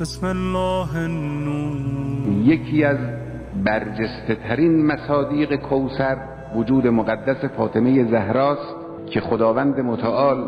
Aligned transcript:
بسم 0.00 0.26
الله 0.26 0.96
النور. 0.96 2.46
یکی 2.46 2.84
از 2.84 2.98
برجسته 3.64 4.34
ترین 4.48 4.86
مصادیق 4.86 5.56
کوسر 5.56 6.16
وجود 6.56 6.86
مقدس 6.86 7.44
فاطمه 7.56 8.10
زهراست 8.10 8.74
که 9.10 9.20
خداوند 9.20 9.80
متعال 9.80 10.44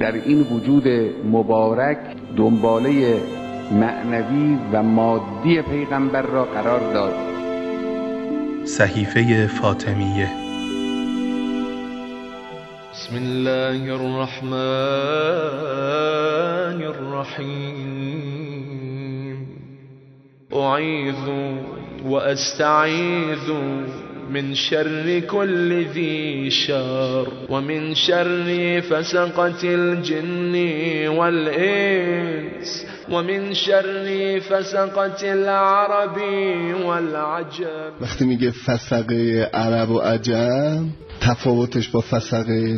در 0.00 0.12
این 0.12 0.40
وجود 0.40 0.88
مبارک 1.30 1.98
دنباله 2.36 3.20
معنوی 3.72 4.58
و 4.72 4.82
مادی 4.82 5.62
پیغمبر 5.62 6.22
را 6.22 6.44
قرار 6.44 6.80
داد. 6.92 7.14
صحیفه 8.64 9.46
فاطمیه. 9.46 10.28
بسم 12.92 13.16
الله 13.16 13.92
الرحمن 13.92 14.52
الرحیم. 16.82 18.37
اعیذ 20.58 21.28
و 22.04 22.14
استعیذ 22.14 23.50
من 24.30 24.54
شر 24.54 25.20
كل 25.20 25.84
ذي 25.92 26.50
شر 26.50 27.28
ومن 27.48 27.94
شر 27.94 28.80
فسقة 28.80 29.62
الجن 29.64 30.54
والإنس 31.08 32.84
ومن 33.10 33.54
شر 33.54 34.40
فسقة 34.40 35.32
العرب 35.32 36.18
والعجم. 36.84 37.92
وقتی 38.00 38.24
میگه 38.24 38.50
فسقه 38.50 39.50
عرب 39.54 39.90
و 39.90 39.98
عجم 39.98 40.88
تفاوتش 41.20 41.88
با 41.88 42.00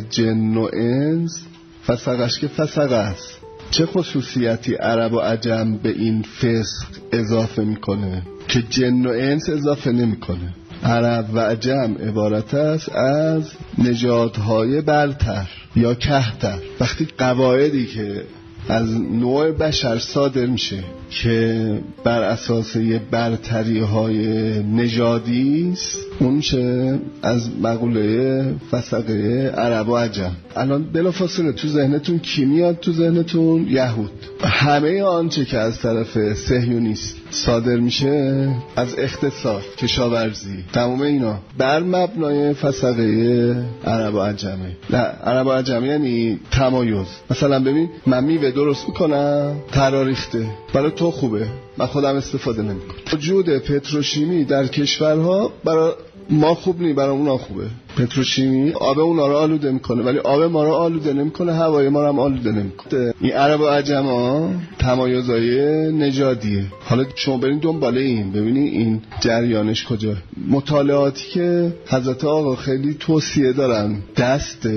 جن 0.09 0.57
و 0.57 0.69
انس 0.73 1.45
فسقش 1.87 2.39
که 2.39 2.47
است. 2.95 3.40
چه 3.71 3.85
خصوصیتی 3.85 4.73
عرب 4.73 5.13
و 5.13 5.19
عجم 5.19 5.77
به 5.83 5.89
این 5.89 6.23
فسق 6.23 6.87
اضافه 7.11 7.63
می‌کنه 7.63 8.23
که 8.47 8.61
جن 8.61 9.05
و 9.05 9.09
انس 9.09 9.49
اضافه 9.49 9.91
نمی‌کنه؟ 9.91 10.53
عرب 10.83 11.25
و 11.33 11.39
عجم 11.39 11.95
عبارت 12.07 12.53
است 12.53 12.89
از 12.95 13.51
نژادهای 13.77 14.81
برتر 14.81 15.49
یا 15.75 15.93
کهتر. 15.93 16.57
وقتی 16.79 17.07
قواعدی 17.17 17.85
که 17.85 18.23
از 18.69 19.01
نوع 19.01 19.51
بشر 19.51 19.99
صادر 19.99 20.45
میشه 20.45 20.83
که 21.09 21.79
بر 22.03 22.23
اساس 22.23 22.75
یه 22.75 23.01
برتری 23.11 23.79
های 23.79 24.27
نژادی 24.63 25.69
است. 25.73 25.97
اون 26.19 26.39
چه 26.39 26.99
از 27.23 27.49
مقوله 27.61 28.45
فسقه 28.71 29.53
عرب 29.57 29.89
و 29.89 29.95
عجم. 29.95 30.31
الان 30.55 30.83
بلافاصله 30.83 31.51
تو 31.51 31.67
ذهنتون 31.67 32.19
کی 32.19 32.45
میاد 32.45 32.79
تو 32.79 32.91
ذهنتون؟ 32.91 33.67
یهود. 33.69 34.11
همه 34.43 35.03
آنچه 35.03 35.45
که 35.45 35.57
از 35.57 35.79
طرف 35.79 36.33
سهیونیست 36.33 37.15
صادر 37.29 37.75
میشه 37.75 38.47
از 38.75 38.95
اقتصاد 38.97 39.63
کشاورزی. 39.77 40.63
تمام 40.73 41.01
اینا. 41.01 41.39
بر 41.57 41.79
مبنای 41.79 42.53
فسقه 42.53 43.55
عرب 43.85 44.15
و 44.15 44.19
عجمه. 44.19 44.71
نه 44.89 44.97
عرب 44.97 45.47
و 45.47 45.51
عجمه 45.51 45.87
یعنی 45.87 46.39
تمایز. 46.51 47.07
مثلا 47.31 47.59
ببین 47.59 47.89
من 48.05 48.23
میوه 48.23 48.50
درست 48.51 48.87
می‌کنم؟ 48.87 49.55
تراریخته. 49.71 50.45
برای 50.73 50.91
تو 50.91 51.11
خوبه. 51.11 51.47
من 51.77 51.85
خودم 51.85 52.15
استفاده 52.15 52.61
نمی‌کنم. 52.61 52.97
وجود 53.13 53.57
پتروشیمی 53.57 54.43
در 54.43 54.67
کشورها 54.67 55.51
برای 55.63 55.91
ما 56.29 56.55
خوب 56.55 56.81
نی 56.81 56.93
برای 56.93 57.09
اونا 57.09 57.37
خوبه. 57.37 57.63
پتروشیمی 57.97 58.71
آب 58.71 58.99
اونا 58.99 59.27
رو 59.27 59.35
آلوده 59.35 59.71
می‌کنه 59.71 60.03
ولی 60.03 60.17
آب 60.17 60.43
ما 60.43 60.63
رو 60.63 60.71
آلوده 60.71 61.13
نمی‌کنه 61.13 61.53
هوای 61.53 61.89
ما 61.89 62.01
رو 62.01 62.07
هم 62.07 62.19
آلوده 62.19 62.51
نمی‌کنه. 62.51 63.13
این 63.21 63.33
عرب 63.33 63.61
و 63.61 63.65
عجم 63.65 64.03
ها 64.03 64.49
تمایزهای 64.79 65.57
نژادیه. 65.91 66.65
حالا 66.83 67.05
شما 67.15 67.37
برین 67.37 67.59
دنباله 67.59 68.01
این 68.01 68.31
ببینید 68.31 68.73
این 68.73 69.01
جریانش 69.19 69.85
کجا. 69.85 70.13
مطالعاتی 70.49 71.29
که 71.29 71.73
حضرت 71.87 72.25
آقا 72.25 72.55
خیلی 72.55 72.93
توصیه 72.99 73.53
دارن 73.53 73.97
دست 74.17 74.69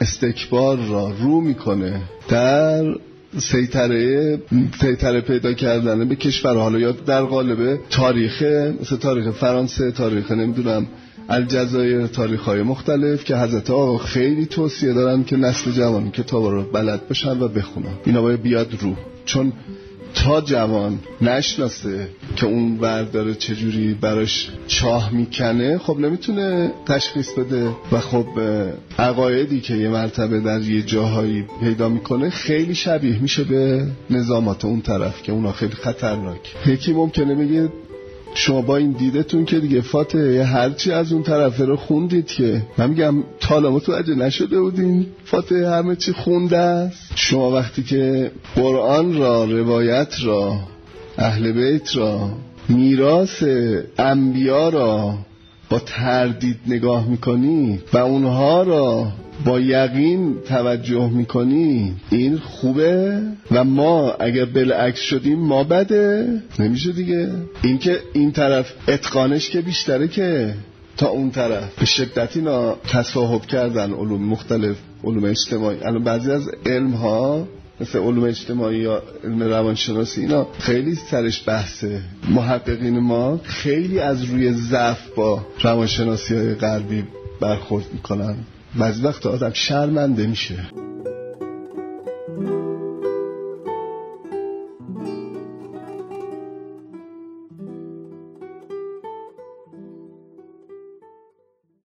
استکبار 0.00 0.78
را 0.78 1.12
رو 1.20 1.40
می‌کنه 1.40 2.00
در 2.28 2.84
سیطره 3.38 4.38
سیطره 4.80 5.20
پیدا 5.20 5.52
کردن 5.52 6.08
به 6.08 6.16
کشور. 6.16 6.56
حالا 6.56 6.78
یا 6.78 6.92
در 6.92 7.22
قالب 7.22 7.80
تاریخ 7.90 8.42
مثل 8.80 8.96
تاریخ 8.96 9.30
فرانسه 9.30 9.90
تاریخ 9.90 10.30
نمی‌دونم 10.30 10.86
الجزایر 11.28 12.06
تاریخ 12.06 12.40
های 12.40 12.62
مختلف 12.62 13.24
که 13.24 13.36
حضرت 13.36 13.70
آقا 13.70 13.98
خیلی 13.98 14.46
توصیه 14.46 14.92
دارن 14.92 15.24
که 15.24 15.36
نسل 15.36 15.70
جوان 15.70 16.10
کتاب 16.10 16.44
رو 16.44 16.62
بلد 16.62 17.08
بشن 17.08 17.40
و 17.40 17.48
بخونن. 17.48 17.94
اینا 18.06 18.22
باید 18.22 18.42
بیاد 18.42 18.74
رو. 18.80 18.96
چون 19.24 19.52
تا 20.14 20.40
جوان 20.40 20.98
نشناسه 21.20 22.08
که 22.36 22.46
اون 22.46 22.78
ورد 22.80 23.10
داره 23.10 23.34
چجوری 23.34 23.94
براش 23.94 24.50
چاه 24.66 25.12
می‌کنه 25.12 25.78
خب 25.78 25.98
نمی‌تونه 25.98 26.72
تشخیص 26.86 27.32
بده. 27.32 27.68
و 27.92 27.98
خب 27.98 28.26
عقایدی 28.98 29.60
که 29.60 29.74
یه 29.74 29.88
مرتبه 29.88 30.40
در 30.40 30.60
یه 30.60 30.82
جاهایی 30.82 31.44
پیدا 31.60 31.88
می‌کنه 31.88 32.30
خیلی 32.30 32.74
شبیه 32.74 33.22
میشه 33.22 33.44
به 33.44 33.86
نظامات 34.10 34.64
اون 34.64 34.80
طرف 34.80 35.22
که 35.22 35.32
اونا 35.32 35.52
خیلی 35.52 35.74
خطرناک. 35.74 36.40
یکی 36.66 36.92
ممکنه 36.92 37.34
بگه 37.34 37.68
شما 38.34 38.62
با 38.62 38.76
این 38.76 38.92
دیدتون 38.92 39.44
که 39.44 39.60
دیگه 39.60 39.80
فاتحه 39.80 40.44
هرچی 40.44 40.92
از 40.92 41.12
اون 41.12 41.22
طرفه 41.22 41.64
رو 41.64 41.76
خوندید 41.76 42.26
که. 42.26 42.62
من 42.78 42.90
میگم 42.90 43.24
تا 43.40 43.60
متوجه 43.60 44.14
نشده 44.14 44.60
بودین 44.60 45.06
فاتحه 45.24 45.70
همه 45.70 45.96
چی 45.96 46.12
خونده 46.12 46.58
است؟ 46.58 47.12
شما 47.14 47.50
وقتی 47.50 47.82
که 47.82 48.30
قرآن 48.56 49.18
را 49.18 49.44
روایت 49.44 50.14
را 50.24 50.56
اهل 51.18 51.52
بیت 51.52 51.96
را 51.96 52.30
میراث 52.68 53.44
انبیا 53.98 54.68
را 54.68 55.14
با 55.70 55.78
تردید 55.78 56.56
نگاه 56.66 57.08
می‌کنی 57.08 57.80
و 57.92 57.98
اونها 57.98 58.62
را 58.62 59.12
با 59.44 59.60
یقین 59.60 60.34
توجه 60.48 61.08
می‌کنی 61.08 61.96
این 62.10 62.38
خوبه 62.38 63.20
و 63.50 63.64
ما 63.64 64.12
اگر 64.12 64.44
بالعکس 64.44 65.00
شدیم 65.00 65.38
ما 65.38 65.64
بده. 65.64 66.28
نمیشه 66.58 66.92
دیگه. 66.92 67.28
اینکه 67.62 68.00
این 68.12 68.32
طرف 68.32 68.72
اتقانش 68.88 69.50
که 69.50 69.60
بیشتره 69.60 70.08
که 70.08 70.54
تا 70.96 71.08
اون 71.08 71.30
طرف. 71.30 71.78
به 71.78 71.86
شدت 71.86 72.36
اینا 72.36 72.74
تصاحب 72.74 73.42
کردن 73.46 73.92
علوم 73.92 74.22
مختلف 74.22 74.76
علوم 75.04 75.24
اجتماعی. 75.24 75.78
الان 75.82 76.04
بعضی 76.04 76.30
از 76.30 76.48
علم 76.66 76.90
ها 76.90 77.48
مثل 77.80 77.98
علوم 77.98 78.24
اجتماعی 78.24 78.78
یا 78.78 79.02
علم 79.24 79.42
روانشناسی 79.42 80.20
اینا 80.20 80.46
خیلی 80.58 80.94
سرش 80.94 81.48
بحثه. 81.48 82.02
محققین 82.28 82.98
ما 82.98 83.40
خیلی 83.44 83.98
از 83.98 84.24
روی 84.24 84.52
ضعف 84.52 85.08
با 85.16 85.46
روانشناسی 85.62 86.34
های 86.34 86.54
غربی 86.54 87.04
برخورد 87.40 87.84
می‌کنن. 87.92 88.36
بعضی 88.78 89.02
وقت 89.02 89.26
آدم 89.26 89.52
شرمنده 89.52 90.26
میشه. 90.26 90.66